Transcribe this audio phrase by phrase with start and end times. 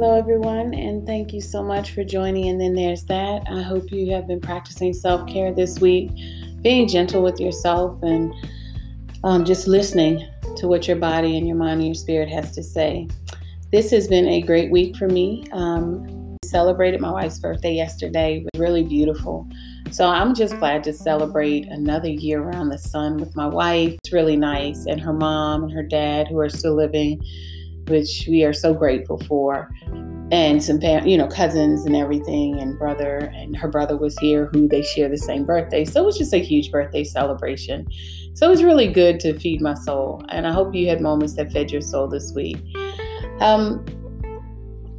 [0.00, 2.50] Hello, everyone, and thank you so much for joining.
[2.50, 3.42] And then there's that.
[3.50, 6.12] I hope you have been practicing self care this week,
[6.62, 8.32] being gentle with yourself, and
[9.24, 10.24] um, just listening
[10.58, 13.08] to what your body and your mind and your spirit has to say.
[13.72, 15.44] This has been a great week for me.
[15.50, 18.36] Um, celebrated my wife's birthday yesterday.
[18.36, 19.48] It was really beautiful.
[19.90, 23.94] So I'm just glad to celebrate another year around the sun with my wife.
[23.94, 24.86] It's really nice.
[24.86, 27.20] And her mom and her dad, who are still living,
[27.88, 29.70] which we are so grateful for.
[30.30, 34.50] And some fam- you know, cousins and everything, and brother, and her brother was here
[34.52, 35.86] who they share the same birthday.
[35.86, 37.86] So it was just a huge birthday celebration.
[38.34, 40.22] So it was really good to feed my soul.
[40.28, 42.58] And I hope you had moments that fed your soul this week.
[43.40, 43.84] Um,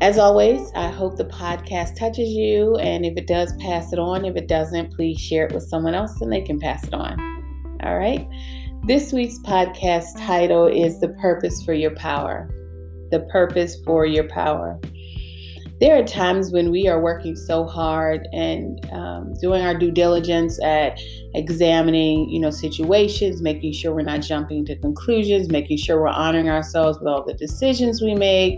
[0.00, 2.76] as always, I hope the podcast touches you.
[2.76, 4.24] And if it does, pass it on.
[4.24, 7.18] If it doesn't, please share it with someone else and they can pass it on.
[7.82, 8.28] All right.
[8.84, 12.50] This week's podcast title is The Purpose for Your Power.
[13.10, 14.80] The Purpose for Your Power.
[15.80, 20.62] There are times when we are working so hard and um, doing our due diligence
[20.62, 20.98] at
[21.34, 26.48] examining you know situations making sure we're not jumping to conclusions making sure we're honoring
[26.48, 28.54] ourselves with all the decisions we make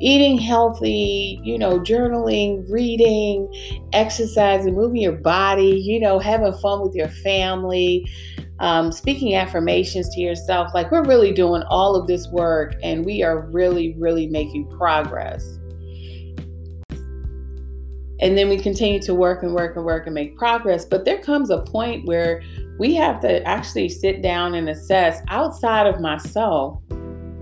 [0.00, 3.52] eating healthy you know journaling reading
[3.92, 8.08] exercising moving your body you know having fun with your family
[8.62, 13.22] um, speaking affirmations to yourself like we're really doing all of this work and we
[13.22, 15.58] are really really making progress
[18.22, 20.84] and then we continue to work and work and work and make progress.
[20.84, 22.40] But there comes a point where
[22.78, 26.80] we have to actually sit down and assess outside of myself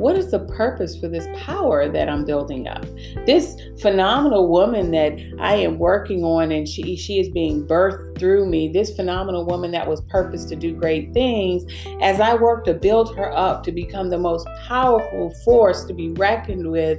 [0.01, 2.87] what is the purpose for this power that I'm building up?
[3.27, 8.47] This phenomenal woman that I am working on and she she is being birthed through
[8.47, 8.69] me.
[8.69, 11.71] This phenomenal woman that was purposed to do great things
[12.01, 16.13] as I work to build her up to become the most powerful force to be
[16.13, 16.99] reckoned with.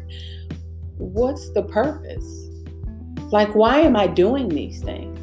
[0.98, 2.50] What's the purpose?
[3.32, 5.18] Like, why am I doing these things?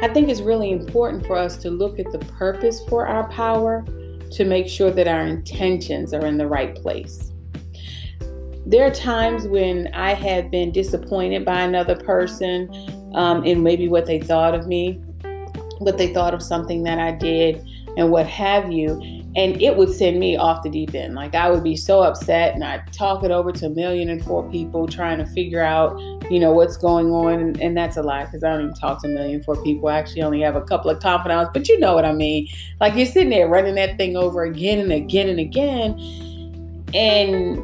[0.00, 3.84] I think it's really important for us to look at the purpose for our power
[4.32, 7.32] to make sure that our intentions are in the right place.
[8.64, 12.70] There are times when I have been disappointed by another person
[13.14, 15.02] um, in maybe what they thought of me,
[15.78, 17.66] what they thought of something that I did,
[17.96, 21.14] and what have you and it would send me off the deep end.
[21.14, 24.22] Like I would be so upset, and I'd talk it over to a million and
[24.24, 25.96] four people trying to figure out,
[26.32, 27.60] you know, what's going on.
[27.60, 29.88] And, that's a lie because I don't even talk to a million four people.
[29.88, 32.48] I actually only have a couple of confidants, but you know what I mean.
[32.80, 35.90] Like you're sitting there running that thing over again and again and again,
[36.94, 37.58] and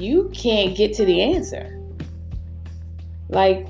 [0.00, 1.70] you can't get to the answer.
[3.28, 3.66] Like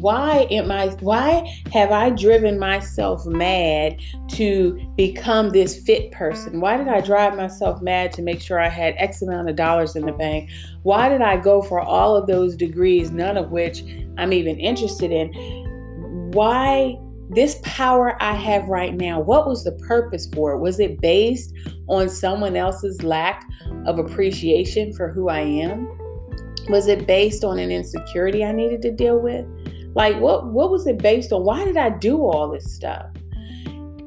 [0.00, 4.00] why am I why have I driven myself mad
[4.30, 6.60] to become this fit person?
[6.60, 9.96] Why did I drive myself mad to make sure I had X amount of dollars
[9.96, 10.50] in the bank?
[10.82, 13.82] Why did I go for all of those degrees, none of which
[14.16, 15.32] I'm even interested in?
[16.32, 16.96] Why
[17.30, 20.58] this power I have right now, what was the purpose for it?
[20.58, 21.54] Was it based
[21.88, 23.46] on someone else's lack
[23.86, 25.86] of appreciation for who I am?
[26.68, 29.46] Was it based on an insecurity I needed to deal with?
[29.94, 31.44] Like what what was it based on?
[31.44, 33.06] Why did I do all this stuff?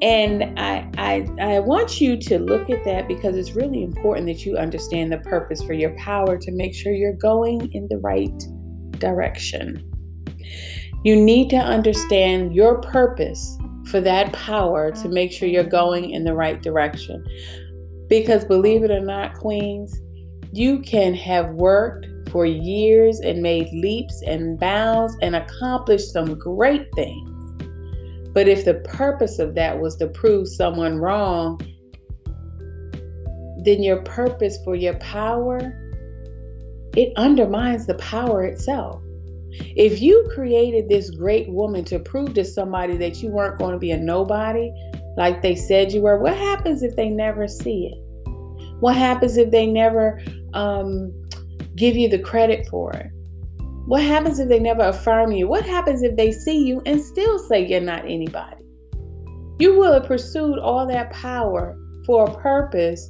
[0.02, 4.44] And I, I, I want you to look at that because it's really important that
[4.44, 8.44] you understand the purpose for your power to make sure you're going in the right
[8.98, 9.90] direction.
[11.04, 13.56] You need to understand your purpose
[13.86, 17.24] for that power to make sure you're going in the right direction.
[18.08, 20.00] Because believe it or not, Queens,
[20.52, 26.88] you can have worked for years and made leaps and bounds and accomplished some great
[26.94, 27.30] things.
[28.32, 31.60] But if the purpose of that was to prove someone wrong,
[33.64, 35.80] then your purpose for your power
[36.96, 39.02] it undermines the power itself.
[39.76, 43.78] If you created this great woman to prove to somebody that you weren't going to
[43.78, 44.72] be a nobody
[45.16, 47.98] like they said you were, what happens if they never see it?
[48.80, 50.20] What happens if they never
[50.54, 51.12] um,
[51.76, 53.10] give you the credit for it?
[53.86, 55.46] What happens if they never affirm you?
[55.46, 58.64] What happens if they see you and still say you're not anybody?
[59.58, 63.06] You will have pursued all that power for a purpose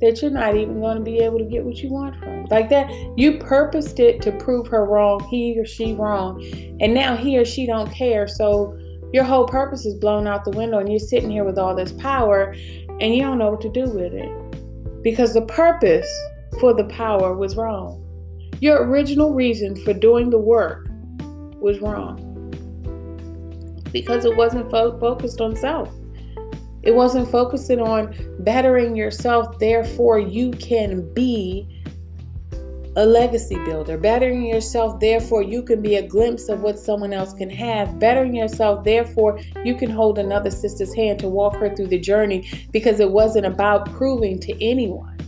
[0.00, 2.46] that you're not even going to be able to get what you want from.
[2.46, 6.42] Like that, you purposed it to prove her wrong, he or she wrong,
[6.80, 8.26] and now he or she don't care.
[8.26, 8.78] So
[9.12, 11.92] your whole purpose is blown out the window, and you're sitting here with all this
[11.92, 12.54] power,
[13.00, 16.08] and you don't know what to do with it because the purpose
[16.58, 18.04] for the power was wrong.
[18.60, 20.88] Your original reason for doing the work
[21.60, 22.26] was wrong
[23.92, 25.92] because it wasn't fo- focused on self.
[26.82, 31.68] It wasn't focusing on bettering yourself, therefore, you can be
[32.96, 33.96] a legacy builder.
[33.96, 37.98] Bettering yourself, therefore, you can be a glimpse of what someone else can have.
[37.98, 42.50] Bettering yourself, therefore, you can hold another sister's hand to walk her through the journey
[42.72, 45.19] because it wasn't about proving to anyone.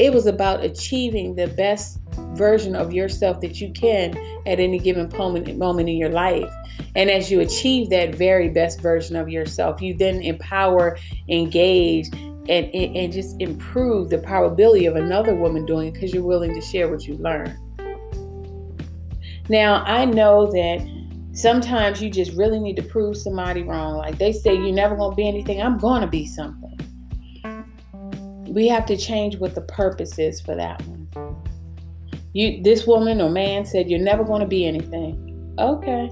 [0.00, 2.00] It was about achieving the best
[2.32, 4.16] version of yourself that you can
[4.46, 6.50] at any given moment, in your life.
[6.96, 10.96] And as you achieve that very best version of yourself, you then empower,
[11.28, 16.54] engage, and, and just improve the probability of another woman doing it because you're willing
[16.54, 17.54] to share what you learn.
[19.50, 20.80] Now, I know that
[21.34, 23.98] sometimes you just really need to prove somebody wrong.
[23.98, 26.79] Like they say, you're never going to be anything, I'm going to be something.
[28.50, 31.08] We have to change what the purpose is for that one.
[32.32, 35.54] You, this woman or man said, You're never going to be anything.
[35.58, 36.10] Okay.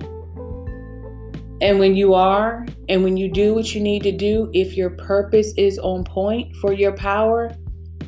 [1.61, 4.91] And when you are, and when you do what you need to do, if your
[4.91, 7.51] purpose is on point for your power,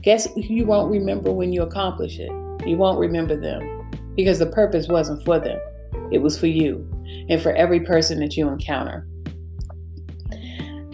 [0.02, 2.30] guess you won't remember when you accomplish it.
[2.64, 5.58] You won't remember them because the purpose wasn't for them,
[6.12, 6.88] it was for you
[7.28, 9.08] and for every person that you encounter.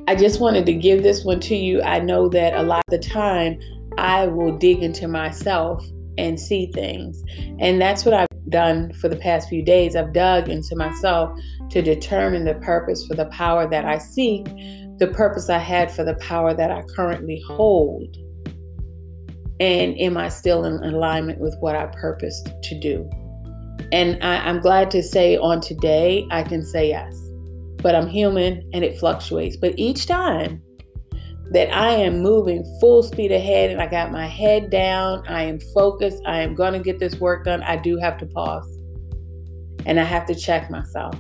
[0.09, 1.83] I just wanted to give this one to you.
[1.83, 3.59] I know that a lot of the time
[3.99, 5.85] I will dig into myself
[6.17, 7.23] and see things.
[7.59, 9.97] And that's what I've done for the past few days.
[9.97, 11.37] I've dug into myself
[11.71, 14.45] to determine the purpose for the power that I seek,
[14.99, 18.17] the purpose I had for the power that I currently hold.
[19.59, 23.09] And am I still in alignment with what I purposed to do?
[23.93, 27.26] And I, am glad to say on today, I can say yes.
[27.87, 29.57] But I'm human and it fluctuates.
[29.57, 30.61] But each time
[31.53, 35.61] that I am moving full speed ahead and I got my head down, I am
[35.73, 38.67] focused, I am going to get this work done, I do have to pause.
[39.87, 41.15] And I have to check myself.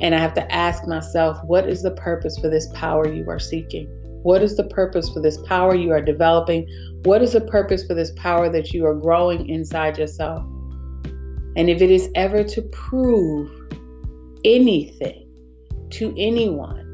[0.00, 3.38] And I have to ask myself, what is the purpose for this power you are
[3.38, 3.86] seeking?
[4.24, 6.66] What is the purpose for this power you are developing?
[7.04, 10.42] What is the purpose for this power that you are growing inside yourself?
[11.54, 13.48] And if it is ever to prove
[14.44, 15.27] anything
[15.90, 16.84] to anyone,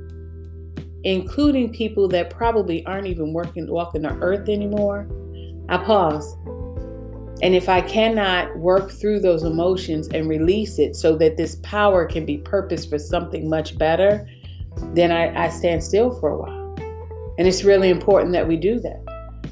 [1.04, 5.08] including people that probably aren't even working walking the earth anymore,
[5.68, 6.36] I pause
[7.42, 12.06] and if I cannot work through those emotions and release it so that this power
[12.06, 14.28] can be purposed for something much better,
[14.94, 16.74] then I, I stand still for a while.
[17.36, 19.02] And it's really important that we do that.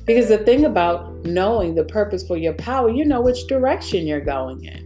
[0.06, 4.20] Because the thing about knowing the purpose for your power, you know which direction you're
[4.20, 4.81] going in.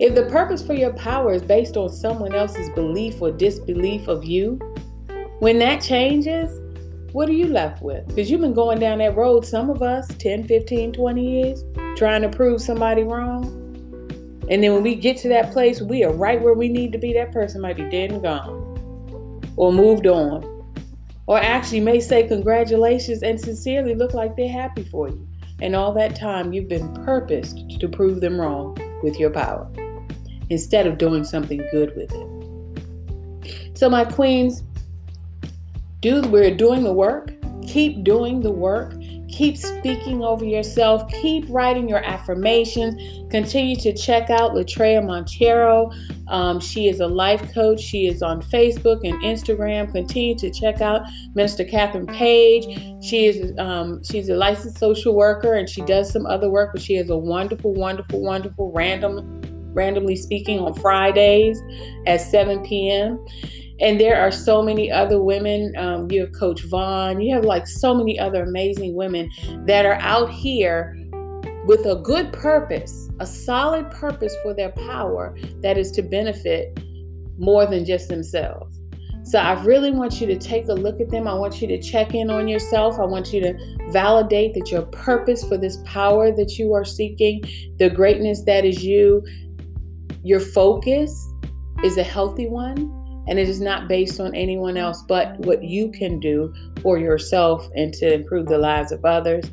[0.00, 4.24] If the purpose for your power is based on someone else's belief or disbelief of
[4.24, 4.58] you,
[5.40, 6.58] when that changes,
[7.12, 8.08] what are you left with?
[8.08, 11.64] Because you've been going down that road, some of us, 10, 15, 20 years,
[11.98, 13.44] trying to prove somebody wrong.
[14.48, 16.98] And then when we get to that place, we are right where we need to
[16.98, 17.12] be.
[17.12, 20.42] That person might be dead and gone or moved on.
[21.26, 25.28] Or actually may say congratulations and sincerely look like they're happy for you.
[25.60, 29.70] And all that time, you've been purposed to prove them wrong with your power
[30.50, 33.76] instead of doing something good with it.
[33.76, 34.62] So, my queens,
[36.00, 37.32] do we're doing the work.
[37.66, 38.94] Keep doing the work.
[39.28, 41.08] Keep speaking over yourself.
[41.08, 43.30] Keep writing your affirmations.
[43.30, 45.92] Continue to check out Latreia Montero.
[46.26, 47.80] Um, she is a life coach.
[47.80, 49.92] She is on Facebook and Instagram.
[49.92, 51.02] Continue to check out
[51.34, 52.64] Minister Catherine Page.
[53.04, 56.82] She is um, she's a licensed social worker and she does some other work, but
[56.82, 59.39] she is a wonderful, wonderful, wonderful random
[59.72, 61.60] randomly speaking on Fridays
[62.06, 63.24] at 7 p.m.
[63.80, 65.74] And there are so many other women.
[65.76, 67.20] Um, you have Coach Vaughn.
[67.20, 69.30] You have like so many other amazing women
[69.66, 70.96] that are out here
[71.66, 76.78] with a good purpose, a solid purpose for their power that is to benefit
[77.38, 78.80] more than just themselves.
[79.22, 81.28] So I really want you to take a look at them.
[81.28, 82.98] I want you to check in on yourself.
[82.98, 83.54] I want you to
[83.90, 87.42] validate that your purpose for this power that you are seeking,
[87.78, 89.22] the greatness that is you,
[90.22, 91.32] your focus
[91.82, 92.96] is a healthy one
[93.28, 97.66] and it is not based on anyone else but what you can do for yourself
[97.74, 99.44] and to improve the lives of others.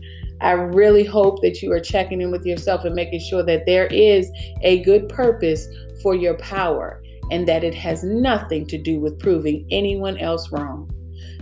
[0.42, 3.88] I really hope that you are checking in with yourself and making sure that there
[3.88, 4.30] is
[4.62, 5.66] a good purpose
[6.04, 10.90] for your power and that it has nothing to do with proving anyone else wrong.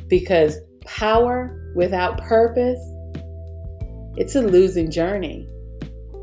[0.07, 2.79] Because power without purpose,
[4.17, 5.49] it's a losing journey.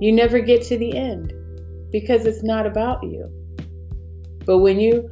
[0.01, 1.33] You never get to the end
[1.93, 3.31] because it's not about you.
[4.45, 5.09] But when you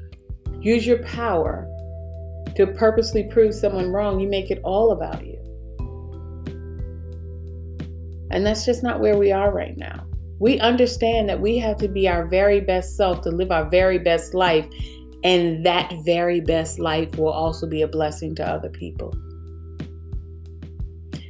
[0.61, 1.67] use your power
[2.57, 5.37] to purposely prove someone wrong, you make it all about you.
[8.33, 10.07] And that's just not where we are right now.
[10.39, 13.99] We understand that we have to be our very best self to live our very
[13.99, 14.67] best life.
[15.23, 19.15] And that very best life will also be a blessing to other people.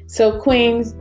[0.07, 0.95] So, Queens,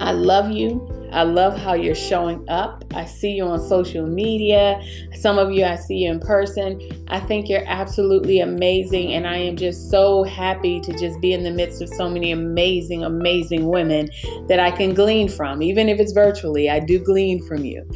[0.00, 0.86] I love you.
[1.14, 2.84] I love how you're showing up.
[2.92, 4.82] I see you on social media.
[5.14, 6.80] Some of you I see you in person.
[7.06, 9.12] I think you're absolutely amazing.
[9.12, 12.32] And I am just so happy to just be in the midst of so many
[12.32, 14.10] amazing, amazing women
[14.48, 15.62] that I can glean from.
[15.62, 17.88] Even if it's virtually, I do glean from you.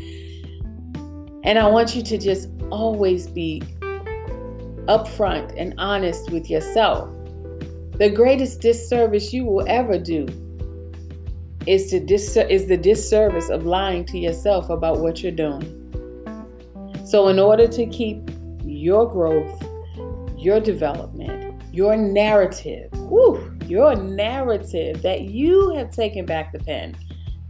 [1.43, 3.63] And I want you to just always be
[4.87, 7.11] upfront and honest with yourself.
[7.99, 10.27] The greatest disservice you will ever do
[11.69, 15.75] is to dis- is the disservice of lying to yourself about what you're doing.
[17.05, 18.31] So in order to keep
[18.65, 19.63] your growth,
[20.37, 26.97] your development, your narrative, whew, your narrative that you have taken back the pen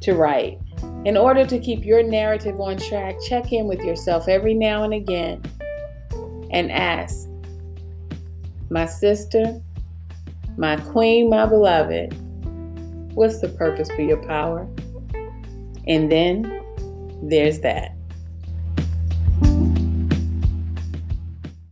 [0.00, 0.58] to write.
[1.04, 4.94] In order to keep your narrative on track, check in with yourself every now and
[4.94, 5.42] again
[6.50, 7.28] and ask,
[8.68, 9.62] my sister,
[10.56, 12.14] my queen, my beloved,
[13.18, 14.68] what's the purpose for your power?
[15.88, 16.62] And then
[17.20, 17.97] there's that.